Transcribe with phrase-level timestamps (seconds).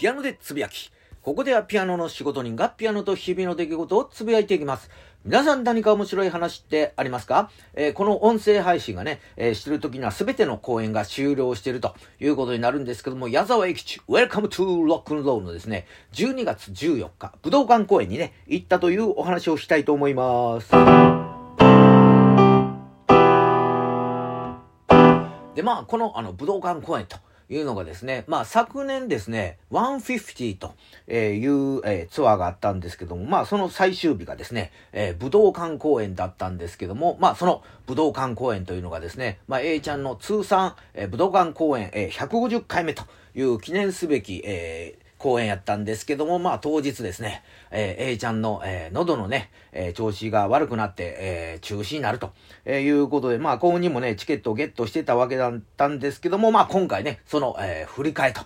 [0.00, 0.90] ピアノでつぶやき。
[1.20, 4.88] ここではピアノの仕事人がピアノと日々の出来事をつぶやいていきます。
[5.26, 20.70] 皆さん何か面白い話ってありますか、えー、この音声配信がね、えー、してる時には全ての公演が終了しているということになるんですけども、矢沢永吉、Welcome to Rock and Roll のですね、12月14日、武道館公演にね、行ったというお話をしたいと思います。
[25.54, 27.18] で、まあ、この、あの、武道館公演と
[27.50, 30.74] いうのがですね、まあ昨年ですね、150と
[31.10, 43.02] いう、えー、ツアーがあったんですけども、まあその最終日がですね、えー、武道館公演だったんですけども、まあその武道館公演というのがですね、まあ A ちゃんの通算、えー、武道館公演、えー、150回目と
[43.34, 52.32] いう記念すべき、えー、公演やったんですけども、まあ当日ですね、えー、A ちゃんの、えー、喉のね、えー、調子が悪くなって、えー、中止になると、
[52.64, 58.40] えー、いうことで、まあ幸運にもね、チケットをゲットしてたわけだったんですけども、まあ今回ね、その、えー、振り替えと。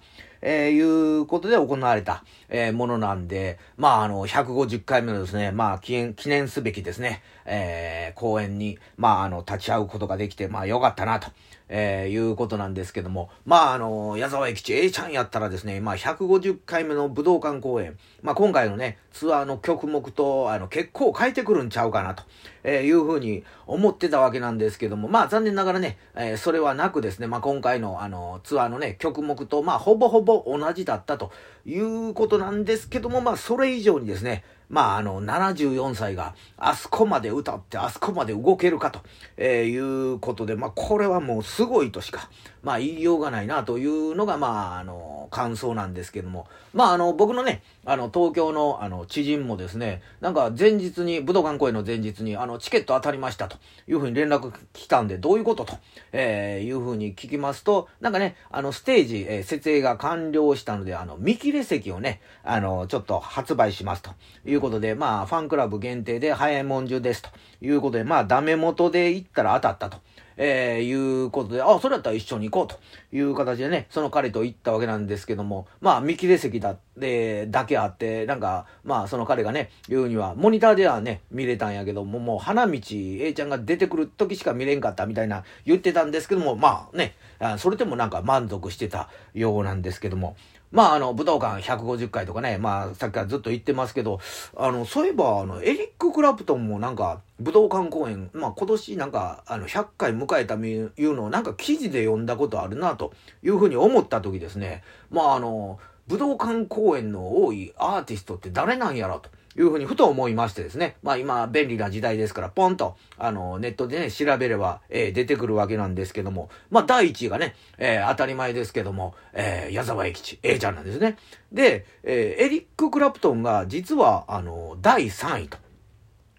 [0.47, 11.31] えー、いうことで行われた、えー、ものなんで、まあ、あの、150回目のですね、まあ、記念、記念すべきですね、えー、公演に、まあ、あの、立ち会うことができて、まあ、よかったな、と。
[11.69, 22.23] えー、いうことなんですけども、まあ、あの、矢沢永吉 A ちゃんやったらですね、まあ、150回目の武道館公演、まあ、今回のね、ツアーの曲目と、あの、結構変えてくるんちゃうかな、と、
[22.65, 31.33] えー、いうふうに思ってたわけなんですけども、まあ、残念ながらね、えー、それはなくですね、まあ、今回の、あの、ツアーのね、曲目と、まあ、ほぼほぼ同じだったと
[31.65, 39.03] いうことなんですけども、まあ、それ以上にですね、まあ、あの、74歳が、あそこまで歌って、あそこまで動けるかと、
[39.37, 42.29] え、いうことで、まあ、これはもうすごいとしか、
[42.65, 55.77] まあ、言いようがないなというのが、まあ、あの、感想なんですけども、まあ、あの、僕のね、あの、東京の、あの、知人もですね、なんか前日に、武道館公演の前日に、あの、チケット当たりましたというふうに連絡来たんで、どういうことと、
[56.13, 64.11] えー、いうふうに聞きますと、なんかね、あの、ステージ、えー、設営が完了したので、あの、見切れ席をね、あの、ちょっと発売しますと
[64.47, 67.29] いうことで、まあ、ファンクラブ限定で早いもんじゅですと
[67.61, 69.99] いうことで、まあ、ダメ元で行ったら当たったと。
[70.37, 72.77] えー、いうことで、あ、それやったら一緒に行こう
[73.13, 87.15] という形でね、その彼と行ったわけなんですけども、まあ、見切れ席だ、で、だけあって、なんか、まあ、その彼がね、言うには、モニターではね、見れたんやけども、もう、花道、A ちゃんが出てくる時しか見れんかったみたいな言ってたんですけども、まあね、
[87.59, 90.37] それでもなんか満足してたようなんですけども、
[90.75, 94.19] まあ、あの、武道館150回とかね、まあ、さっきからずっと言ってますけど、
[94.57, 103.13] あの、そういえば、あの、エリック・クラプトンもなんか、武道館公演、まあ、今年なんか、あの、100回迎えたいうのをなんか記事で読んだことあるな、と
[103.45, 109.31] いうふうに思った時ですね、まあ、あの、武道館公演の多いアーティストって誰なんやろと。
[109.57, 110.97] いうふうにふと思いましてですね。
[111.03, 121.17] まあ今便利な時代ですから、ポンと、あの、ネットでね、調べれば、えー、出てくるわけなんですけども、まあ第1位がね、えー、当たり前ですけども、えー、矢沢永吉、A ちゃんなんですね。
[121.53, 125.59] で、えー、エリック・クラプトンが実は、あの、第3位と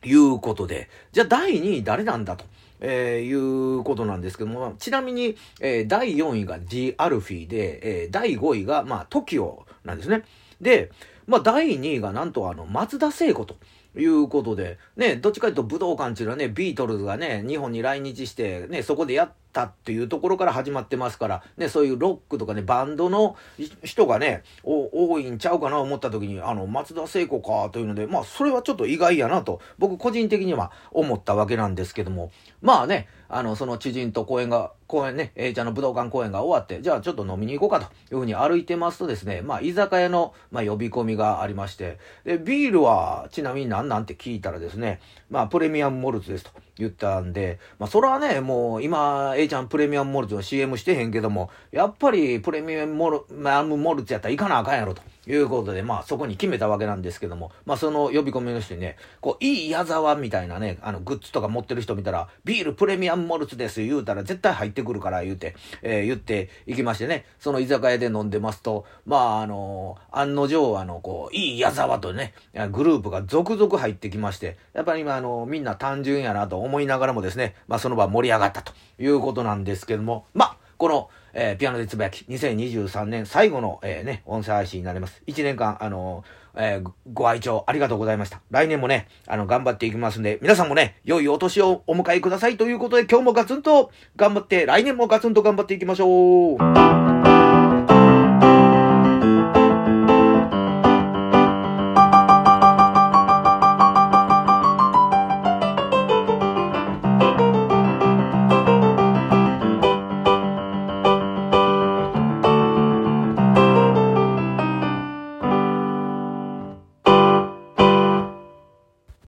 [0.03, 2.45] いうことで、じゃあ第2位誰なんだと。
[2.81, 10.23] えー、いうことなんですけども、ちなみに、えー、第4位が G アルフィーで、えー、第5位が、まあ、TOKIO なんですね。
[10.61, 10.91] で、
[11.27, 13.55] まあ、第2位がなんとあの、松田聖子と。
[13.97, 23.37] いうことで、ね、どっちかというと武道館っていうのはね、ビートルズがね、日本に来日して、ね、そこでやったっていうところから始まってますから、ね、そういうロックとかね、バンドの
[23.83, 44.99] 人がね、多いんちゃうかな思った時に、あの、松田聖子かというので、まあ、それはちょっと意外やなと、僕個人的には思ったわけなんですけども、まあね、あの、その知人と公演が、公演ね、A ちゃんの武道館公演が終わって、じゃあちょっと飲みに行こうかというふうに歩いてますとですね、まあ、居酒屋の、まあ、呼び込みがありまして、で、ビールは、ちなみに何なんて聞いたらですね、
[45.29, 53.21] まあ、プレミアムモルツですと言ったんで、まあ、それはね、もう、今、A ちゃんプレミアムモルツの CM してへんけども、やっぱりプレミアムモル
[53.77, 55.01] モルツやったら行かなあかんやろと。
[55.27, 72.33] いうことで、まあそこに決めたわけなんですけども、まあその呼び込みの人にね、こう、いい矢沢みたいなね、あの、グッズとか持ってる人見たら、ビールプレミアムモルツです言うたら絶対入ってくるから言うて、えー、言っていきましてね、その居酒屋で飲んでますと、まああのー、案の定あの、こう、いい矢沢とね、
[72.71, 85.21] グループが続々入ってきまして、やっぱり今あの、みんな単純やなと思いながらもですね、まあその場盛り上がったということなんですけども、まあ、この、えー、ピアノでつぶやき、2023年最後の、えー、ね、音声配信になります。
[85.27, 88.41] 1年間、あのー、えー、ご愛聴ありがとうございました。
[88.51, 97.34] 来年もね、あの、頑張っていきますんで、皆さんもね、良いお年をお迎えくださいということで、今日もガツンと頑張って、来年もガツンと頑張っていきましょう。